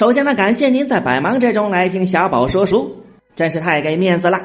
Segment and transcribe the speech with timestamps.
[0.00, 2.96] 首先呢，感谢您在百忙之中来听小宝说书，
[3.36, 4.40] 真是太给面子了。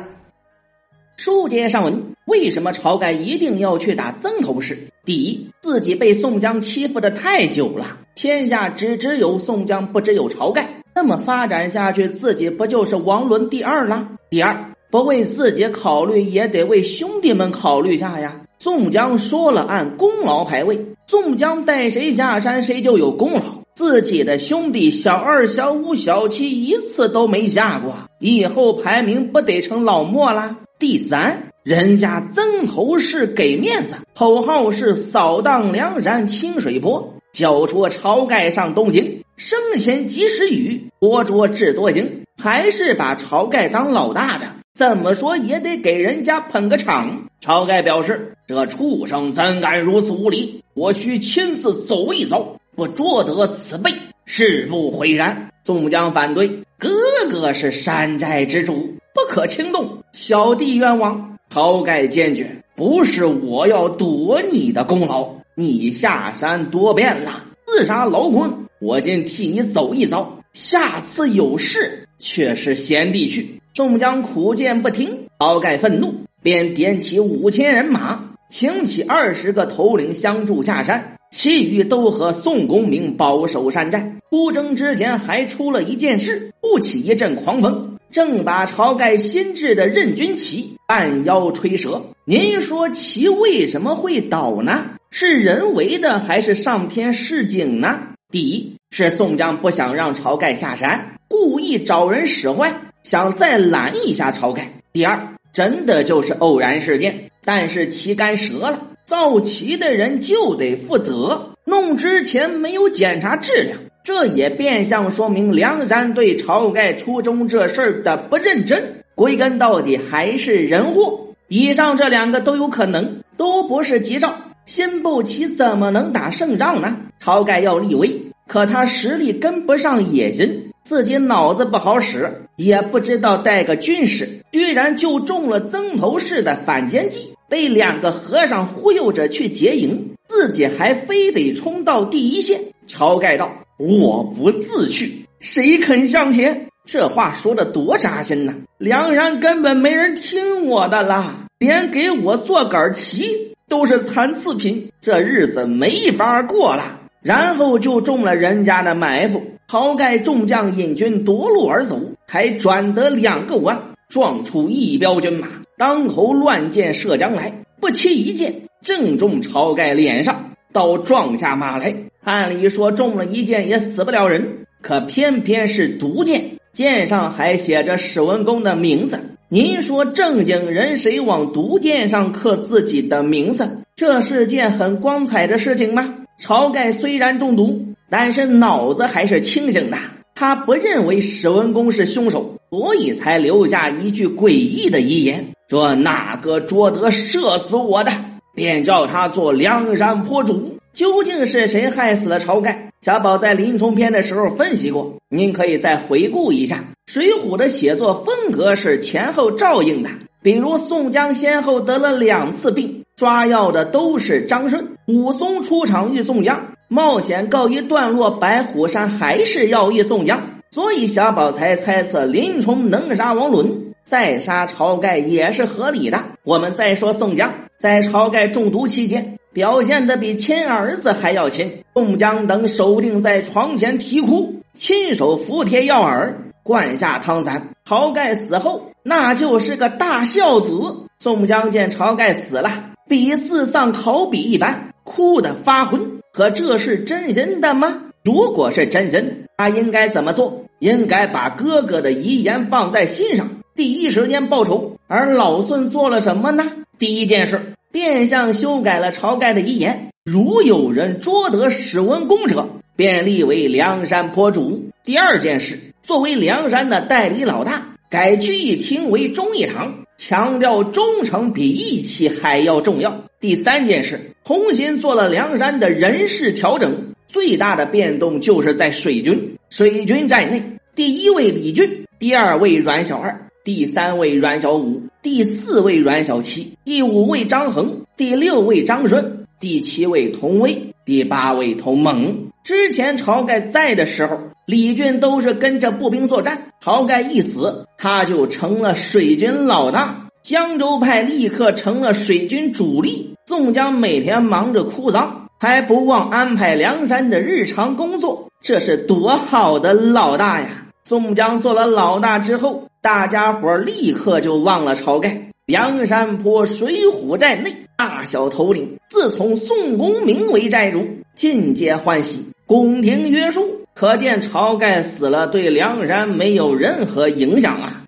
[1.16, 4.78] 书接上文，为什么晁盖一定要去打曾头市？
[5.06, 10.68] 第一，自己被宋江欺负的太久了，天下只只有宋江，不只有晁盖。
[10.94, 14.10] 那么发展下去，自己不就是王伦第二了？
[14.30, 14.54] 第二，
[14.92, 18.42] 不为自己考虑，也得为兄弟们考虑下呀。
[18.60, 23.65] 宋江说了，按功劳排位，宋江带谁下山，谁就有功劳。
[23.76, 30.56] 自己的兄弟小二、小五、小七一次都没下过，以后排名不得成老莫啦？
[30.80, 47.26] 第三，人家曾头市给面子，口号是扫荡梁山清水坡，交出晁盖上东京，生前及时雨，活捉智多星，还是把晁盖当老大的，怎么说也得给人家捧个场。
[47.46, 50.64] 晁盖表示：“这畜生怎敢如此无礼？
[50.74, 53.90] 我需亲自走一遭。”不捉得此辈，
[54.26, 55.50] 誓不悔然。
[55.64, 56.90] 宋江反对，哥
[57.32, 61.38] 哥是山寨之主，不可轻动，小弟冤枉。
[61.50, 68.52] 晁盖坚决，不是我要夺你的功劳，你下山多变了，自杀劳困，
[68.82, 70.38] 我今替你走一遭。
[70.54, 73.62] 下次有事，却是贤弟去。
[73.74, 81.16] 宋江苦谏不听，晁盖愤怒，便点起五千人马，请起二十个头领相助下山。
[81.36, 84.16] 其余都和宋公明保守山寨。
[84.32, 92.02] 出征之前还出了一件事，不起一阵狂风，正把晁盖新制的任军旗半腰吹折。
[92.24, 94.92] 您说旗为什么会倒呢？
[95.12, 98.00] 是人为的还是上天示警呢？
[98.32, 104.72] 第一是宋江不想让晁盖下山，故意找人使坏，想再拦一下晁盖。
[104.94, 108.92] 第二，真的就是偶然事件，但是旗杆折了。
[109.06, 119.04] 造旗的人就得负责，弄之前没有检查质量，这也变相说明梁山对晁盖初衷这事儿的不认真。
[119.14, 121.28] 归根到底还是人祸。
[121.48, 124.34] 以上这两个都有可能，都不是吉兆。
[124.66, 126.98] 新不齐怎么能打胜仗呢？
[127.24, 137.35] 晁盖要立威，可他实力跟不上野心，自己脑子不好使，也不知道带个军师，居然就中了曾头市的反间计。
[137.56, 142.60] 被两个和尚忽悠着去劫营，自己还非得冲到第一线。
[142.86, 143.50] 晁盖道
[143.80, 148.54] ：“我不自去，谁肯向前？”这话说的多扎心呐！
[148.78, 153.24] 梁山根本没人听我的啦，连给我做杆旗
[153.70, 157.00] 都是残次品，这日子没法过了。
[157.22, 159.42] 然后就中了人家的埋伏。
[159.70, 165.48] 晁盖众将引军夺路而走，还转得两个弯，撞出一彪军马。
[165.78, 171.94] 当头乱箭射将来，不期一箭正中晁盖脸上，刀撞下马来。
[172.24, 179.20] 按理说中了一箭也死不了人，可偏偏是毒箭，箭上还写着史文恭的名字。
[179.50, 183.82] 您说正经人谁往毒箭上刻自己的名字？
[183.96, 186.16] 这是件很光彩的事情吗？
[186.40, 189.98] 晁盖虽然中毒，但是脑子还是清醒的。
[190.34, 195.46] 他不认为史文恭是凶手，所以才留下一句诡异的遗言。
[195.68, 198.12] 说哪个捉得射死我的，
[198.54, 200.78] 便叫他做梁山坡主。
[200.94, 202.90] 究竟是谁害死了晁盖？
[203.02, 206.84] 小宝在林冲篇的时候分析过，您可以再回顾一下。
[207.08, 210.10] 水浒的写作风格是前后照应的。
[210.42, 220.40] 比如宋江先后得了两次病，抓药的都是张顺；武松出场遇宋江，冒险告一段落，白虎山还是要遇宋江。
[220.70, 223.94] 所以小宝才猜测林冲能杀王伦。
[224.06, 226.24] 再杀晁盖也是合理的。
[226.44, 231.84] 我们再说宋江，在晁盖中毒期间，表现的比亲儿子还要亲。
[231.96, 237.72] 宋江等守定在床前啼哭，亲手服贴药饵，灌下汤散。
[237.84, 240.72] 晁盖死后，那就是个大孝子。
[241.18, 246.00] 宋江见晁盖死了，比四丧考妣一般，哭得发昏。
[246.32, 248.02] 可这是真心的吗？
[248.24, 250.62] 如果是真心，他应该怎么做？
[250.80, 253.50] 应该把哥哥的遗言放在心上。
[253.76, 256.66] 第一时间报仇，而老孙做了什么呢？
[256.98, 257.60] 第一件事，
[257.92, 260.12] 变相修改了晁盖的遗言。
[260.24, 264.86] 如有人捉得史文恭者，便立为梁山坡主。
[265.04, 273.26] 第二件事，作为梁山的代理老大，改聚义厅为忠义堂，强调忠诚比义气还要重要。
[273.42, 279.58] 第三件事，重新做了梁山的人事调整，最大的变动就是在水军。
[279.70, 280.64] 水军在内，
[280.96, 283.38] 第一位李俊，第二位阮小二。
[283.66, 292.46] 第三位阮小五，第四位阮小七，第五位张衡，第六位张顺，第七位童威，第八位童猛。
[292.64, 296.68] 之前晁盖在的时候，李俊都是跟着步兵作战。
[296.84, 303.34] 晁盖一死，他就成了水军老大，江州派立刻成了水军主力。
[303.48, 310.84] 宋江每天忙着哭丧，还不忘安排梁山的日常工作，这是多好的老大呀！
[311.04, 315.40] 宋江做了老大之后，大家伙立刻就忘了晁盖。
[315.68, 323.80] 梁山泊水浒寨内，大小头领自从宋公明为寨主，尽皆欢喜，宫廷约束。
[323.94, 328.02] 可见晁盖死了，对梁山没有任何影响啊。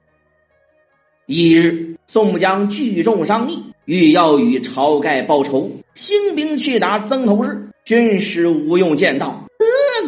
[1.28, 7.68] 一日，宋江聚众商议，欲要与晁盖报仇，兴兵去打曾头市。
[7.86, 9.44] 军师吴用见道：“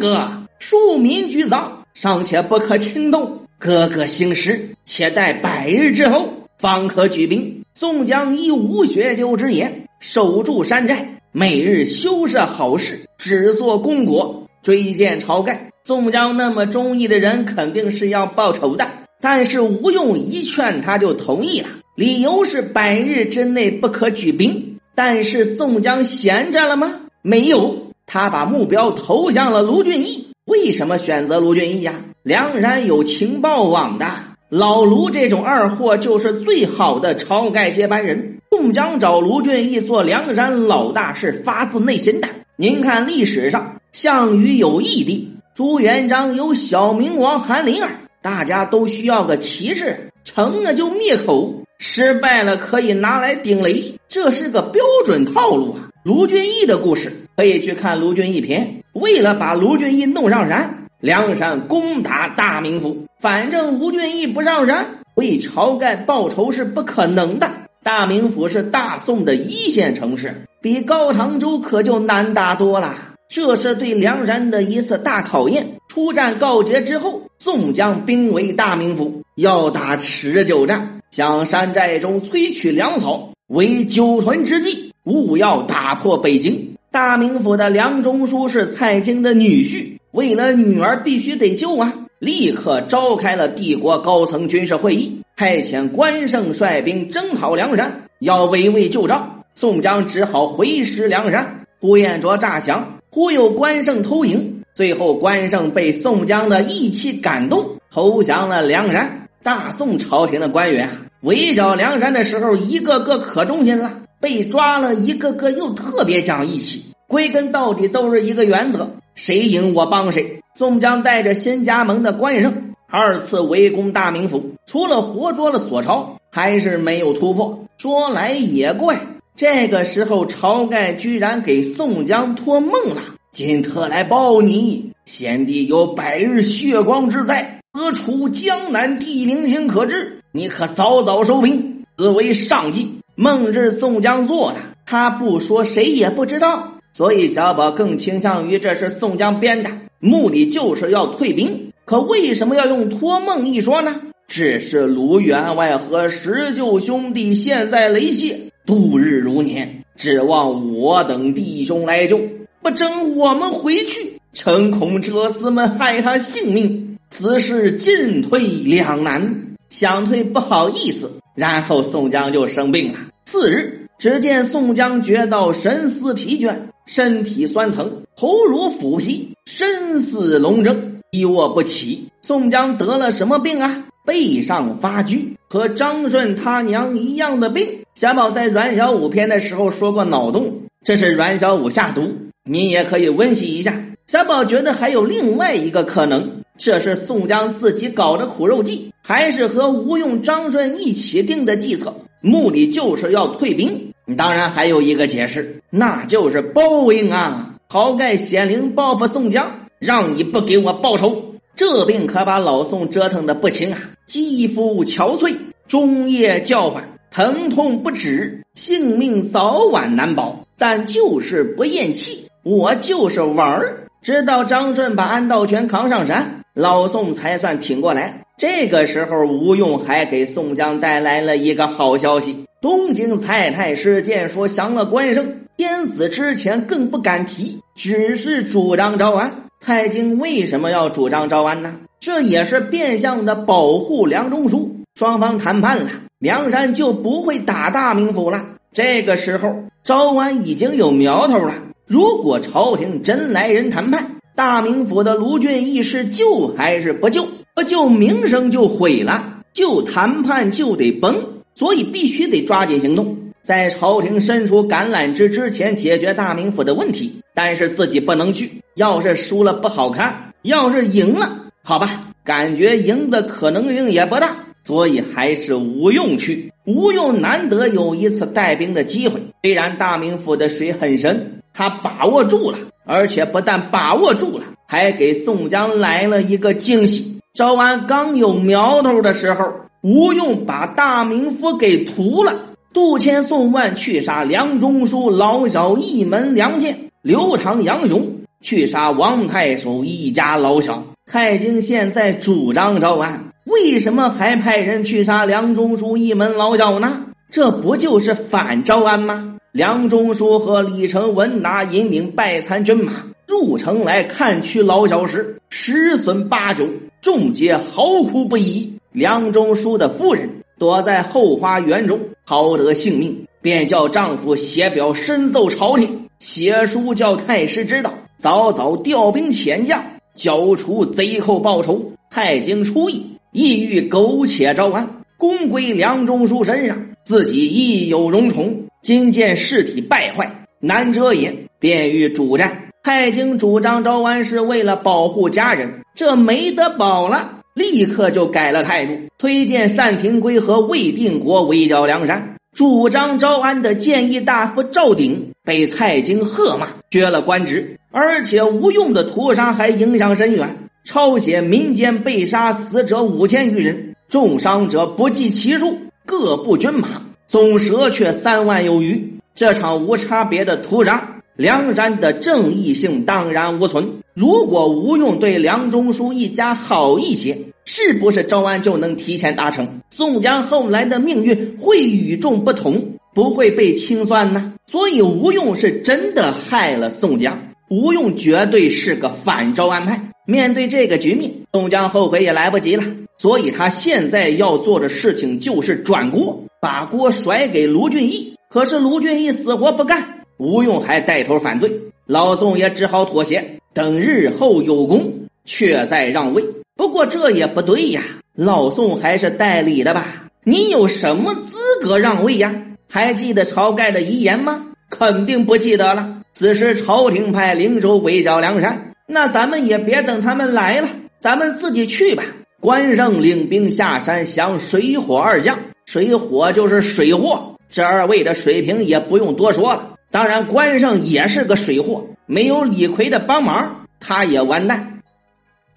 [0.00, 0.28] 哥，
[0.58, 3.39] 庶民居丧，尚且不可轻动。
[3.60, 7.62] 哥哥兴师，且待百日之后。”方可举兵。
[7.74, 15.70] 宋江依吴学究之言，守住山寨，每日修设好事，只做功果，追见晁盖。
[15.84, 18.86] 宋江那么忠义的人，肯定是要报仇的。
[19.20, 24.78] 但是吴用一劝，他就同意了，理由是百日之内不可举兵。
[24.94, 27.00] 但是宋江闲着了吗？
[27.22, 30.26] 没有，他把目标投向了卢俊义。
[30.46, 31.94] 为什么选择卢俊义呀？
[32.22, 34.06] 梁山有情报网的。
[34.50, 38.36] 老卢这种二货就是最好的晁盖接班人。
[38.50, 42.28] 宋江找卢俊义做梁山老大是发自内心的。
[42.56, 47.88] 您看历史上，项羽有义弟，朱元璋有小明王韩林儿，
[48.20, 55.88] 大家都需要个旗帜，成了就灭口，失败了可以拿来顶雷，这是个标准套路啊。
[56.02, 58.82] 卢俊义的故事可以去看卢俊义篇。
[58.92, 60.76] 为了把卢俊义弄上山。
[61.00, 67.50] 梁山攻打大名府，反正吴俊义不上山，为晁盖报仇是不可能的。
[67.82, 72.94] 大名府是大宋的一线城市，比高唐州可就难打多了。
[73.30, 75.66] 这是对梁山的一次大考验。
[75.88, 86.76] 出战告捷之后，宋江兵围大名府，要打持久战，向山寨中催取粮草，为久屯之计，务要打破北京。
[86.90, 89.96] 大名府的梁中书是蔡京的女婿。
[90.12, 91.94] 为了女儿必须得救啊！
[92.18, 99.44] 立刻召开了帝国高层军事会议，派遣关胜率兵征讨梁山，要围魏救赵。
[99.54, 104.62] 宋江只好回师梁山，呼延灼诈降，忽悠关胜偷营。
[104.74, 109.28] 最后，关胜被宋江的义气感动，投降了梁山。
[109.42, 110.90] 大宋朝廷的官员
[111.22, 113.90] 围剿梁山的时候，一个个可忠心了；
[114.20, 116.90] 被抓了一个个又特别讲义气。
[117.06, 118.90] 归根到底，都是一个原则。
[119.20, 120.40] 谁赢我帮谁。
[120.54, 127.66] 宋江带着新加盟的关胜二次围攻大名府，除了活捉了索超，还是没有突破。
[127.76, 128.98] 说来也怪，
[129.36, 144.56] 这个时候晁盖居然给宋江托梦了：“今特来报你，先帝有百日血光之灾，此处江南地灵天可治，你可早早收兵，此为上计。”梦是宋江做的，
[144.86, 146.72] 他不说，谁也不知道。
[146.92, 151.72] 所以小宝更倾向于这是宋江编的，目的就是要退兵。
[151.84, 154.00] 可为什么要用托梦一说呢？
[154.28, 162.20] 只是卢员外和石秀兄弟现在雷泄，度日如年，指望我等弟兄来救。
[162.62, 169.46] 不争我们回去，诚恐哲司们害他性命，此事进退两难。
[169.68, 172.98] 想退不好意思，然后宋江就生病了。
[173.24, 176.54] 次日，只见宋江觉到神思疲倦。
[176.90, 182.08] 身体酸疼，头如腐皮，身似龙争，一卧不起。
[182.20, 183.84] 宋江得了什么病啊？
[184.04, 187.64] 背上发拘，和张顺他娘一样的病。
[187.94, 192.10] 小宝在阮小五篇的时候说过脑洞，这是阮小五下毒。
[192.44, 193.80] 你也可以温习一下。
[194.08, 196.28] 小宝觉得还有另外一个可能，
[196.58, 203.89] 这是宋江自己搞的苦肉计，还是和吴用、张顺一起定的计策，目的就是要退兵。
[204.16, 207.54] 当然还有一个解释，那就是报应啊！
[207.68, 213.78] 晁盖显灵报复宋江，让你不给我报仇，这病可把老宋折腾的不轻啊！
[214.06, 215.36] 肌肤憔悴，
[215.68, 220.44] 终夜叫唤，疼痛不止，性命早晚难保。
[220.58, 223.86] 但就是不咽气，我就是玩儿。
[224.02, 228.22] 直到张顺把安道全扛上山，老宋才算挺过来。
[228.36, 232.44] 这个时候，吴用还给宋江带来了一个好消息。
[232.62, 239.44] 东京蔡太师见说降了关胜，天子之前更不敢提，只是主张招安。
[239.60, 241.74] 蔡京为什么要主张招安呢？
[242.00, 244.76] 这也是变相的保护梁中书。
[244.94, 248.44] 双方谈判了，梁山就不会打大名府了。
[248.74, 251.54] 这个时候招安已经有苗头了。
[251.86, 257.26] 如果朝廷真来人谈判，大名府的卢俊义是救还是不救？
[257.54, 261.16] 不救名声就毁了，就谈判就得崩，
[261.60, 267.20] 所以必须得抓紧行动，在朝廷伸出橄榄枝之前解决大名府的问题。
[267.34, 274.34] 但是自己不能去，要是输了不好看，要是赢了，好吧，感觉赢的可能性也不大。
[274.62, 276.50] 所以还是吴用去。
[276.64, 287.20] 吴用难得有一次带兵的机会，虽然大名府的水很深，他把握住了，而且不但把握住了，还给宋江来了一个惊喜。
[287.34, 289.46] 招安刚有苗头的时候，
[289.82, 292.34] 吴用把大名府给屠了。
[292.72, 300.84] 杜迁、宋万去杀梁中书、老小一门两件，刘唐、杨雄去杀王太守一家老小。
[301.10, 303.24] 太京现在主张招安。
[303.44, 307.06] 为什么还派人去杀梁中书一门老小呢？
[307.30, 309.38] 这不就是反招安吗？
[309.50, 312.92] 梁中书和李成文拿引领败残军马
[313.26, 316.68] 入城来看取老小时，十损八九，
[317.00, 318.74] 众皆嚎哭不已。
[318.92, 320.28] 梁中书的夫人
[320.58, 329.82] 躲在后花园中，逃得性命，便叫丈夫写表申奏朝廷，写书叫太师知道，早早调兵遣将，
[330.14, 331.92] 剿除贼寇报仇。
[332.10, 333.06] 太京初意。
[333.32, 338.64] 意欲苟且招安，功归梁中书身上，自己亦有荣宠。
[338.82, 342.70] 今见事体败坏，难遮也，便欲主战。
[342.82, 352.36] 太京主张招安是为了保护家人，这没得保了，立刻就改了态度，推荐单廷圭和魏定国围剿梁山。
[352.54, 360.56] 主张招安的谏议大夫赵鼎被蔡京喝骂，削了官职，而且无用的屠杀还影响深远。
[360.84, 369.14] 抄写民间被杀死者五千余人，重伤者不计其数，各部军马总折却三万有余。
[369.34, 373.90] 这场无差别的屠杀，梁山的正义性荡然无存。
[374.12, 379.66] 如果吴用对梁中书一家好一些，是不是招安就能提前达成？
[379.88, 384.52] 宋江后来的命运会与众不同，不会被清算呢？
[384.66, 387.40] 所以吴用是真的害了宋江。
[387.70, 389.98] 吴用绝对是个反招安派。
[390.26, 392.84] 面对这个局面，宋江后悔也来不及了，
[393.16, 398.34] 所以他现在要做的事情就是转锅，把锅甩给卢俊义。
[398.50, 401.70] 可是卢俊义死活不干，吴用还带头反对，
[402.06, 405.12] 老宋也只好妥协，等日后有功，
[405.44, 406.42] 却再让位。
[406.74, 408.00] 不过这也不对呀，
[408.34, 410.30] 老宋还是代理的吧？
[410.42, 412.54] 你有什么资格让位呀？
[412.88, 414.68] 还记得晁盖的遗言吗？
[414.88, 416.22] 肯定不记得了。
[416.32, 418.92] 此时朝廷派灵州围剿梁山。
[419.06, 422.24] 那咱们也别等他们来了，咱们自己去吧。
[422.60, 429.96] 关胜领兵下山降水火二将，水火就是水货，这二位的水平也不用多说了。
[430.10, 435.00] 当然，关胜也是个水货，没有李逵的帮忙，他也完蛋。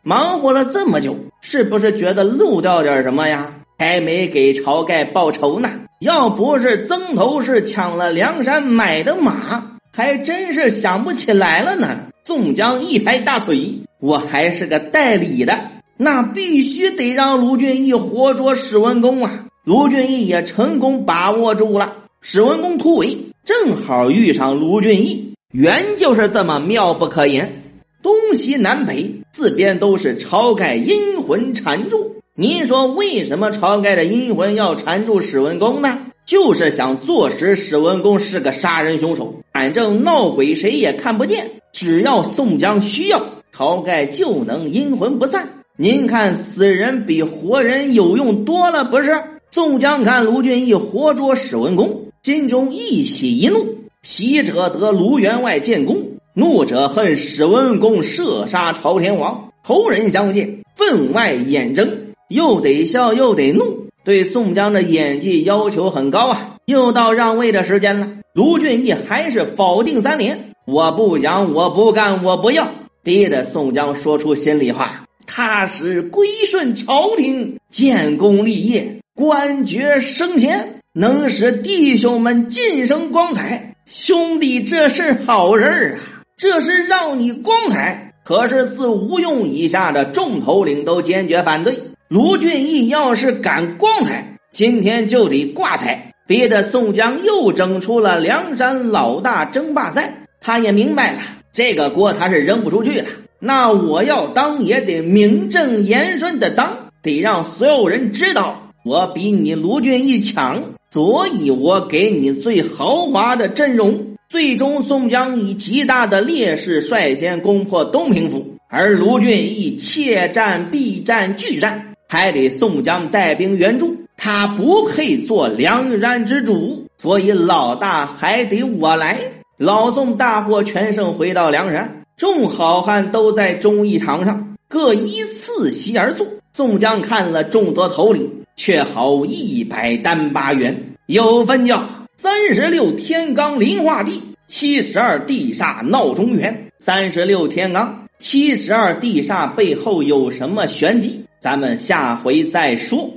[0.01, 3.53] 忙活了这么久，是不是觉得漏掉点什么呀？
[3.77, 5.69] 还没给晁盖报仇呢。
[5.99, 12.07] 要不是曾头市抢了梁山买的马，还真是想不起来了呢。
[12.25, 15.59] 宋江一拍大腿：“我还是个代理的，
[15.95, 27.61] 那必须得让卢俊义活捉史文恭啊！”卢俊义也成功把握住了史文恭突围，正好遇上卢俊义，缘就是这么妙不可言。
[28.01, 35.99] 东西南北四边都是晁盖阴魂缠住，您说为什么晁盖的阴魂要缠住史文恭呢？
[36.25, 41.51] 就是想坐实史文恭是个杀人凶手，反正闹鬼谁也看不见。
[41.73, 43.21] 只要宋江需要，
[43.53, 45.49] 晁盖就能阴魂不散。
[45.75, 49.21] 您看，死人比活人有用多了，不是？
[49.51, 53.79] 宋江看卢俊义活捉史文恭，心中一喜一怒。
[54.01, 56.01] 喜者得卢员外建功，
[56.33, 59.51] 怒者恨史文恭射杀朝天王。
[59.67, 61.85] 仇人相见，分外眼睁，
[62.29, 63.87] 又得笑又得怒。
[64.05, 66.55] 对宋江的演技要求很高啊！
[66.65, 70.53] 又到让位的时间了，卢俊义还是否定三连。
[70.65, 72.71] 我不想，我不干，我不要，
[73.03, 75.03] 逼得宋江说出心里话。
[75.27, 83.75] 他是归顺朝廷，建功立业，官爵升迁，能使弟兄们晋升光彩。
[83.87, 86.21] 兄弟，这是好事啊！
[86.37, 88.13] 这是让你光彩。
[88.23, 91.75] 可是自吴用以下的众头领都坚决反对。
[92.09, 96.13] 卢俊义要是敢光彩，今天就得挂彩。
[96.27, 100.23] 逼得宋江又整出了梁山老大争霸赛。
[100.39, 101.21] 他也明白了，
[101.51, 103.07] 这个锅他是扔不出去了。
[103.39, 123.97] 那我要当也得名正言顺的当，得让所有人知道我比你卢俊义强，所以我给你最豪华的阵容，最终，宋江以极大的劣势率先攻破东平府，而卢俊义怯战、避战、拒战，还得宋江带兵援助。
[124.15, 129.19] 他不配做梁山之主，所以老大还得我来。
[129.57, 136.27] 老宋大获全胜，回到梁山，众好汉都在忠义堂上各依次席而坐。
[136.51, 140.75] 宋江看了众多头领，却好一百单八员，
[141.07, 141.87] 有分叫。
[142.15, 146.71] 三十六天罡临化地，七十二地煞闹中原。
[146.77, 151.25] 三十六天罡，七十二地煞背后有什么玄机？
[151.41, 153.09] 咱们下回再说。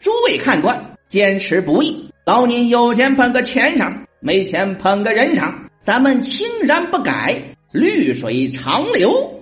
[0.00, 2.04] 诸位看官，坚持不易。
[2.26, 9.41] 老您有钱捧个钱场，没钱捧个人场，咱们青山不改，绿水长流。